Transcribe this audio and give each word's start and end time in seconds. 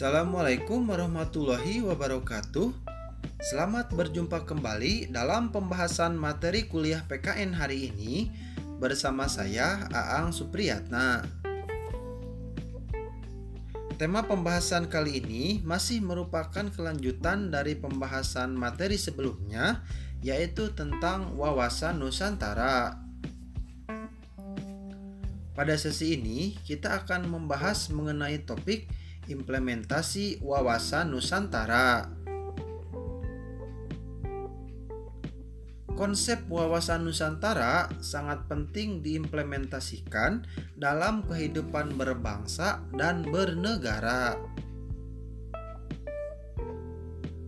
Assalamualaikum 0.00 0.88
warahmatullahi 0.88 1.84
wabarakatuh. 1.84 2.72
Selamat 3.52 3.92
berjumpa 3.92 4.48
kembali 4.48 5.12
dalam 5.12 5.52
pembahasan 5.52 6.16
materi 6.16 6.64
kuliah 6.64 7.04
PKN 7.04 7.52
hari 7.52 7.92
ini 7.92 8.32
bersama 8.80 9.28
saya 9.28 9.92
Aang 9.92 10.32
Supriyatna. 10.32 11.20
Tema 14.00 14.24
pembahasan 14.24 14.88
kali 14.88 15.20
ini 15.20 15.60
masih 15.68 16.00
merupakan 16.00 16.64
kelanjutan 16.72 17.52
dari 17.52 17.76
pembahasan 17.76 18.56
materi 18.56 18.96
sebelumnya 18.96 19.84
yaitu 20.24 20.72
tentang 20.72 21.36
wawasan 21.36 22.00
Nusantara. 22.00 23.04
Pada 25.52 25.76
sesi 25.76 26.16
ini, 26.16 26.56
kita 26.64 27.04
akan 27.04 27.28
membahas 27.28 27.92
mengenai 27.92 28.48
topik 28.48 28.88
implementasi 29.28 30.40
wawasan 30.40 31.12
Nusantara. 31.12 32.08
Konsep 35.98 36.48
wawasan 36.48 37.04
Nusantara 37.04 37.92
sangat 38.00 38.48
penting 38.48 39.04
diimplementasikan 39.04 40.48
dalam 40.78 41.20
kehidupan 41.28 41.92
berbangsa 41.98 42.80
dan 42.96 43.20
bernegara. 43.28 44.38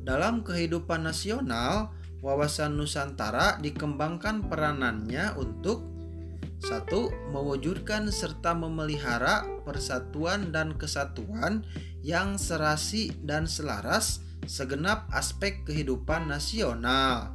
Dalam 0.03 0.43
kehidupan 0.45 1.07
nasional, 1.07 1.95
wawasan 2.21 2.77
Nusantara 2.77 3.57
dikembangkan 3.63 4.51
peranannya 4.51 5.33
untuk 5.39 5.92
satu, 6.63 7.11
mewujudkan 7.35 8.07
serta 8.15 8.55
memelihara 8.55 9.45
persatuan 9.67 10.55
dan 10.55 10.79
kesatuan 10.79 11.67
yang 12.07 12.39
serasi 12.39 13.11
dan 13.27 13.51
selaras 13.51 14.23
segenap 14.47 15.07
aspek 15.11 15.63
kehidupan 15.67 16.31
nasional. 16.31 17.35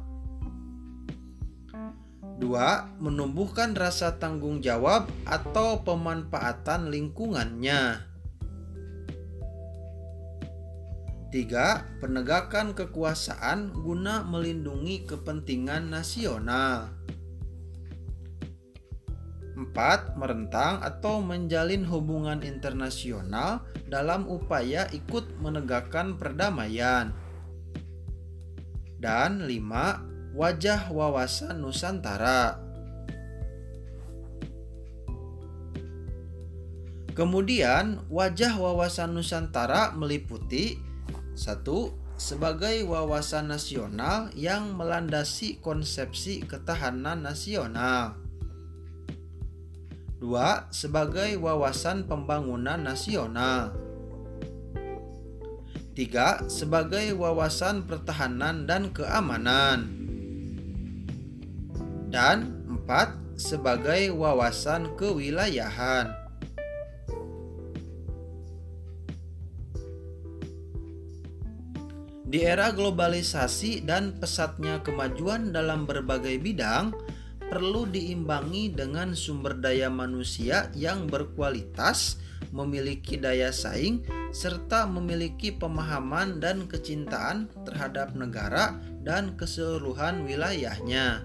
Dua, 2.38 2.86
menumbuhkan 3.02 3.74
rasa 3.74 4.16
tanggung 4.16 4.62
jawab 4.62 5.10
atau 5.26 5.82
pemanfaatan 5.82 6.86
lingkungannya. 6.88 8.06
Tiga, 11.28 11.84
penegakan 12.00 12.72
kekuasaan 12.72 13.74
guna 13.84 14.24
melindungi 14.24 15.04
kepentingan 15.04 15.92
nasional. 15.92 16.97
4. 19.74 20.16
Merentang 20.18 20.80
atau 20.80 21.20
menjalin 21.20 21.84
hubungan 21.84 22.44
internasional 22.44 23.64
dalam 23.88 24.24
upaya 24.28 24.88
ikut 24.90 25.38
menegakkan 25.40 26.18
perdamaian. 26.18 27.12
Dan 28.98 29.46
5. 29.46 30.34
Wajah 30.36 30.92
wawasan 30.92 31.64
Nusantara. 31.64 32.68
Kemudian, 37.18 38.06
wajah 38.06 38.54
wawasan 38.62 39.18
Nusantara 39.18 39.90
meliputi 39.90 40.78
1 41.34 41.66
sebagai 42.18 42.82
wawasan 42.86 43.50
nasional 43.50 44.30
yang 44.38 44.74
melandasi 44.74 45.58
konsepsi 45.58 46.46
ketahanan 46.46 47.22
nasional. 47.26 48.27
2. 50.18 50.74
Sebagai 50.74 51.38
wawasan 51.38 52.06
pembangunan 52.10 52.82
nasional 52.82 53.70
3. 55.94 56.50
Sebagai 56.50 57.14
wawasan 57.14 57.86
pertahanan 57.86 58.66
dan 58.66 58.90
keamanan 58.90 59.86
Dan 62.10 62.66
4. 62.86 63.38
Sebagai 63.38 64.10
wawasan 64.14 64.98
kewilayahan 64.98 66.10
Di 72.28 72.44
era 72.44 72.68
globalisasi 72.76 73.88
dan 73.88 74.12
pesatnya 74.20 74.84
kemajuan 74.84 75.48
dalam 75.48 75.88
berbagai 75.88 76.36
bidang, 76.36 76.92
perlu 77.48 77.88
diimbangi 77.88 78.76
dengan 78.76 79.16
sumber 79.16 79.56
daya 79.56 79.88
manusia 79.88 80.68
yang 80.76 81.08
berkualitas, 81.08 82.20
memiliki 82.52 83.16
daya 83.16 83.48
saing, 83.52 84.04
serta 84.32 84.84
memiliki 84.84 85.52
pemahaman 85.52 86.40
dan 86.40 86.68
kecintaan 86.68 87.48
terhadap 87.64 88.12
negara 88.12 88.76
dan 89.00 89.32
keseluruhan 89.40 90.28
wilayahnya. 90.28 91.24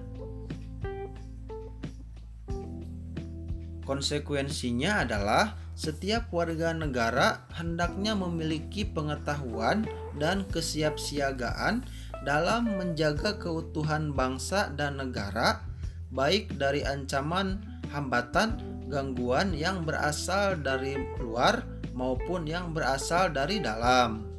Konsekuensinya 3.84 5.04
adalah 5.04 5.60
setiap 5.76 6.32
warga 6.32 6.72
negara 6.72 7.44
hendaknya 7.52 8.16
memiliki 8.16 8.88
pengetahuan 8.88 9.84
dan 10.16 10.48
kesiapsiagaan 10.48 11.84
dalam 12.24 12.80
menjaga 12.80 13.36
keutuhan 13.36 14.16
bangsa 14.16 14.72
dan 14.72 15.04
negara 15.04 15.73
baik 16.14 16.56
dari 16.62 16.86
ancaman, 16.86 17.60
hambatan, 17.90 18.62
gangguan 18.88 19.58
yang 19.58 19.82
berasal 19.82 20.54
dari 20.62 20.94
luar 21.18 21.66
maupun 21.98 22.46
yang 22.46 22.72
berasal 22.72 23.34
dari 23.34 23.58
dalam. 23.58 24.30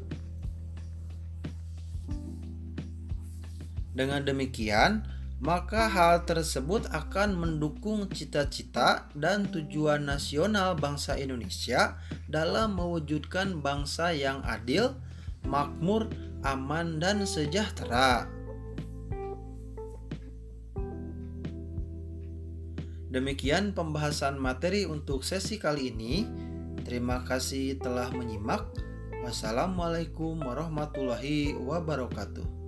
Dengan 3.95 4.27
demikian, 4.27 5.07
maka 5.39 5.87
hal 5.87 6.27
tersebut 6.27 6.91
akan 6.91 7.39
mendukung 7.39 8.11
cita-cita 8.11 9.07
dan 9.15 9.47
tujuan 9.55 10.03
nasional 10.03 10.75
bangsa 10.75 11.15
Indonesia 11.15 11.95
dalam 12.27 12.75
mewujudkan 12.75 13.63
bangsa 13.63 14.11
yang 14.11 14.43
adil, 14.43 14.99
makmur, 15.47 16.11
aman, 16.43 16.99
dan 16.99 17.23
sejahtera. 17.23 18.27
Demikian 23.15 23.71
pembahasan 23.79 24.43
materi 24.43 24.91
untuk 24.91 25.23
sesi 25.23 25.55
kali 25.55 25.95
ini. 25.95 26.27
Terima 26.83 27.23
kasih 27.23 27.79
telah 27.79 28.11
menyimak. 28.11 28.67
Wassalamualaikum 29.23 30.43
warahmatullahi 30.43 31.55
wabarakatuh. 31.55 32.64